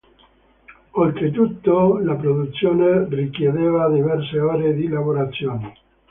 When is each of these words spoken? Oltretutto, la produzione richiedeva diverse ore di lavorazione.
Oltretutto, 0.93 1.99
la 1.99 2.15
produzione 2.15 3.05
richiedeva 3.07 3.87
diverse 3.87 4.39
ore 4.39 4.73
di 4.73 4.87
lavorazione. 4.87 5.75